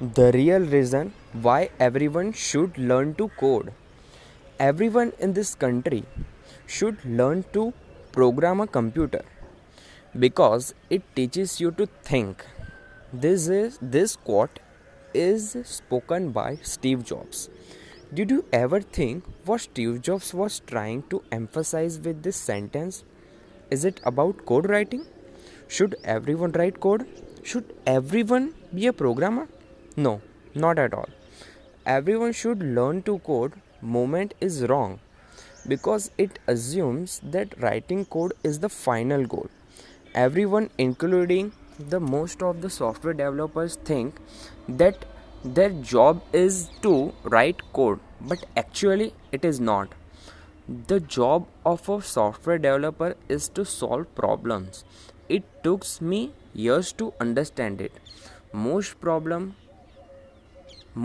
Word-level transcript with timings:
the 0.00 0.30
real 0.30 0.60
reason 0.60 1.12
why 1.32 1.70
everyone 1.80 2.32
should 2.32 2.78
learn 2.78 3.14
to 3.16 3.28
code. 3.30 3.72
Everyone 4.60 5.12
in 5.18 5.32
this 5.32 5.56
country 5.56 6.04
should 6.68 7.04
learn 7.04 7.44
to 7.52 7.72
program 8.12 8.60
a 8.60 8.68
computer 8.68 9.24
because 10.16 10.72
it 10.88 11.02
teaches 11.16 11.60
you 11.60 11.72
to 11.72 11.86
think. 12.04 12.44
This 13.12 13.48
is 13.48 13.80
this 13.82 14.14
quote 14.14 14.60
is 15.14 15.56
spoken 15.64 16.30
by 16.30 16.58
Steve 16.62 17.04
Jobs. 17.04 17.50
Did 18.14 18.30
you 18.30 18.44
ever 18.52 18.80
think 18.80 19.24
what 19.46 19.62
Steve 19.62 20.00
Jobs 20.00 20.32
was 20.32 20.60
trying 20.60 21.02
to 21.10 21.24
emphasize 21.32 21.98
with 21.98 22.22
this 22.22 22.36
sentence? 22.36 23.02
Is 23.68 23.84
it 23.84 24.00
about 24.04 24.46
code 24.46 24.70
writing? 24.70 25.06
Should 25.66 25.96
everyone 26.04 26.52
write 26.52 26.78
code? 26.78 27.08
Should 27.42 27.74
everyone 27.84 28.54
be 28.72 28.86
a 28.86 28.92
programmer? 28.92 29.48
No, 29.98 30.20
not 30.54 30.78
at 30.78 30.94
all. 30.94 31.08
Everyone 31.84 32.32
should 32.32 32.62
learn 32.62 33.02
to 33.02 33.18
code. 33.18 33.54
Moment 33.82 34.32
is 34.40 34.62
wrong. 34.68 35.00
Because 35.66 36.12
it 36.16 36.38
assumes 36.46 37.20
that 37.24 37.60
writing 37.60 38.04
code 38.04 38.32
is 38.44 38.60
the 38.60 38.68
final 38.68 39.26
goal. 39.26 39.48
Everyone 40.14 40.70
including 40.78 41.50
the 41.80 41.98
most 41.98 42.44
of 42.44 42.60
the 42.60 42.70
software 42.70 43.12
developers 43.12 43.74
think 43.74 44.20
that 44.68 45.04
their 45.44 45.70
job 45.70 46.22
is 46.32 46.70
to 46.82 47.12
write 47.24 47.60
code. 47.72 47.98
But 48.20 48.46
actually 48.56 49.12
it 49.32 49.44
is 49.44 49.58
not. 49.58 49.96
The 50.86 51.00
job 51.00 51.48
of 51.66 51.88
a 51.88 52.02
software 52.02 52.58
developer 52.58 53.16
is 53.28 53.48
to 53.48 53.64
solve 53.64 54.14
problems. 54.14 54.84
It 55.28 55.42
took 55.64 55.84
me 56.00 56.34
years 56.54 56.92
to 56.92 57.14
understand 57.18 57.80
it. 57.80 57.98
Most 58.52 59.00
problem 59.00 59.56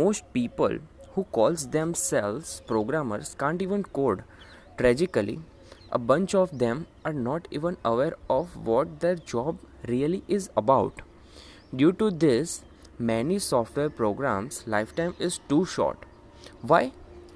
most 0.00 0.32
people 0.32 0.78
who 1.14 1.24
calls 1.36 1.68
themselves 1.68 2.62
programmers 2.66 3.34
can't 3.38 3.62
even 3.62 3.82
code. 3.84 4.24
Tragically 4.78 5.38
a 5.90 5.98
bunch 5.98 6.34
of 6.34 6.58
them 6.58 6.86
are 7.04 7.12
not 7.12 7.46
even 7.50 7.76
aware 7.84 8.14
of 8.30 8.56
what 8.66 9.00
their 9.00 9.16
job 9.16 9.58
really 9.86 10.22
is 10.26 10.48
about. 10.56 11.02
Due 11.76 11.92
to 11.92 12.10
this 12.10 12.62
many 12.98 13.38
software 13.38 13.90
programs 13.90 14.64
lifetime 14.66 15.14
is 15.18 15.40
too 15.48 15.64
short. 15.66 16.06
Why? 16.62 16.92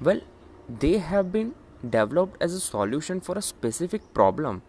Well 0.00 0.20
they 0.68 0.98
have 0.98 1.32
been 1.32 1.54
developed 1.88 2.42
as 2.42 2.54
a 2.54 2.60
solution 2.60 3.20
for 3.20 3.38
a 3.38 3.42
specific 3.42 4.12
problem 4.14 4.62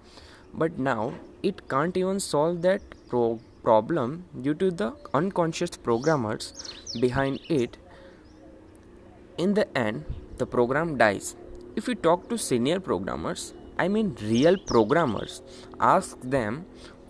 but 0.53 0.77
now 0.77 1.13
it 1.43 1.67
can't 1.69 1.97
even 1.97 2.19
solve 2.19 2.61
that 2.61 2.81
pro- 3.09 3.39
problem 3.63 4.25
due 4.41 4.53
to 4.53 4.71
the 4.71 4.93
unconscious 5.13 5.71
programmers 5.71 6.53
behind 6.99 7.39
it. 7.49 7.77
In 9.37 9.53
the 9.53 9.67
end 9.77 10.05
the 10.37 10.45
program 10.45 10.97
dies. 10.97 11.35
If 11.75 11.87
you 11.87 11.95
talk 11.95 12.29
to 12.29 12.37
senior 12.37 12.79
programmers 12.79 13.53
i 13.83 13.87
mean 13.87 14.07
real 14.21 14.57
programmers 14.69 15.41
ask 15.89 16.25
them 16.35 16.65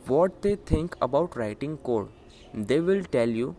what 0.06 0.42
they 0.42 0.56
think 0.56 0.96
about 1.02 1.36
writing 1.36 1.78
code. 1.78 2.10
They 2.54 2.80
will 2.80 3.04
tell 3.04 3.30
you 3.30 3.56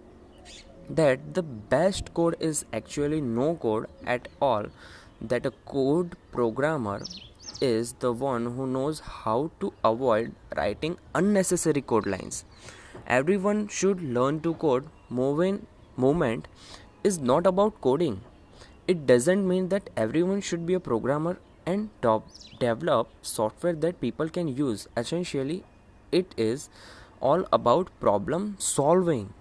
that 0.89 1.35
the 1.35 1.43
best 1.43 2.13
code 2.15 2.37
is 2.41 2.65
actually 2.73 3.21
no 3.21 3.55
code 3.55 3.87
at 4.07 4.29
all 4.41 4.67
that 5.21 5.47
a 5.47 5.53
code 5.73 6.17
programmer 6.33 7.01
is 7.61 7.93
the 8.05 8.13
one 8.13 8.47
who 8.57 8.67
knows 8.67 9.01
how 9.01 9.51
to 9.61 9.73
avoid 9.85 10.33
writing 10.57 10.97
unnecessary 11.15 11.83
code 11.83 12.07
lines. 12.07 12.45
Everyone 13.15 13.67
should 13.67 14.03
learn 14.17 14.39
to 14.43 14.55
code. 14.55 14.85
Moving 15.09 15.67
movement 15.97 16.47
is 17.03 17.19
not 17.19 17.45
about 17.45 17.81
coding. 17.81 18.21
It 18.87 19.05
doesn't 19.05 19.49
mean 19.49 19.69
that 19.71 19.91
everyone 19.97 20.41
should 20.41 20.65
be 20.65 20.75
a 20.75 20.79
programmer 20.79 21.41
and 21.67 21.89
top 22.03 22.29
develop 22.61 23.09
software 23.23 23.73
that 23.73 24.01
people 24.01 24.29
can 24.29 24.47
use. 24.47 24.87
Essentially, 24.97 25.65
it 26.13 26.33
is 26.37 26.69
all 27.21 27.45
about 27.53 27.91
problem 27.99 28.55
solving. 28.61 29.35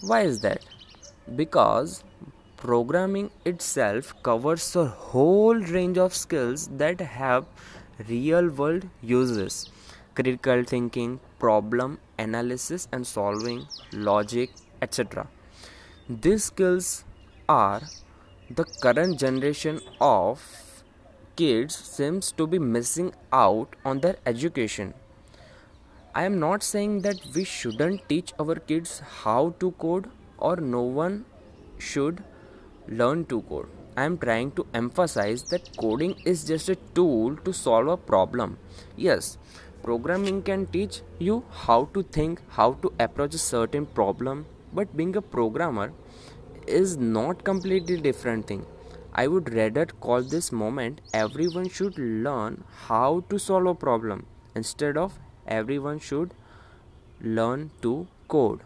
Why 0.00 0.22
is 0.22 0.40
that? 0.40 0.64
Because 1.36 2.02
programming 2.56 3.30
itself 3.44 4.12
covers 4.24 4.74
a 4.74 4.86
whole 4.86 5.54
range 5.54 5.98
of 5.98 6.16
skills 6.16 6.68
that 6.78 7.00
have 7.00 7.46
real 8.08 8.48
world 8.48 8.88
uses 9.00 9.68
critical 10.14 10.62
thinking 10.64 11.18
problem 11.38 11.98
analysis 12.18 12.86
and 12.92 13.06
solving 13.06 13.66
logic 13.92 14.50
etc 14.82 15.26
these 16.08 16.44
skills 16.44 17.04
are 17.48 17.82
the 18.50 18.64
current 18.82 19.18
generation 19.18 19.80
of 20.00 20.44
kids 21.36 21.74
seems 21.74 22.32
to 22.32 22.46
be 22.46 22.58
missing 22.58 23.12
out 23.32 23.76
on 23.84 24.00
their 24.00 24.16
education 24.26 24.94
i 26.14 26.24
am 26.30 26.38
not 26.38 26.62
saying 26.62 27.00
that 27.02 27.20
we 27.34 27.44
shouldn't 27.44 28.08
teach 28.08 28.32
our 28.38 28.56
kids 28.72 29.00
how 29.24 29.54
to 29.60 29.70
code 29.84 30.10
or 30.38 30.56
no 30.56 30.82
one 30.82 31.24
should 31.78 32.22
learn 32.88 33.24
to 33.26 33.42
code. 33.42 33.68
I 33.96 34.04
am 34.04 34.18
trying 34.18 34.52
to 34.52 34.66
emphasize 34.74 35.42
that 35.50 35.76
coding 35.76 36.16
is 36.24 36.44
just 36.44 36.68
a 36.68 36.76
tool 36.94 37.36
to 37.36 37.52
solve 37.52 37.88
a 37.88 37.96
problem. 37.96 38.58
Yes, 38.96 39.38
programming 39.82 40.42
can 40.42 40.66
teach 40.66 41.02
you 41.18 41.42
how 41.50 41.88
to 41.94 42.02
think, 42.02 42.40
how 42.48 42.72
to 42.82 42.92
approach 42.98 43.34
a 43.34 43.38
certain 43.38 43.86
problem, 43.86 44.46
but 44.72 44.96
being 44.96 45.16
a 45.16 45.22
programmer 45.22 45.92
is 46.66 46.96
not 46.96 47.44
completely 47.44 47.96
different 47.96 48.46
thing. 48.46 48.66
I 49.12 49.26
would 49.26 49.52
rather 49.52 49.86
call 49.86 50.22
this 50.22 50.52
moment 50.52 51.00
everyone 51.12 51.68
should 51.68 51.98
learn 51.98 52.64
how 52.88 53.24
to 53.28 53.38
solve 53.38 53.66
a 53.66 53.74
problem 53.74 54.26
instead 54.54 54.96
of 54.96 55.18
everyone 55.46 55.98
should 55.98 56.32
learn 57.20 57.70
to 57.82 58.06
code. 58.28 58.60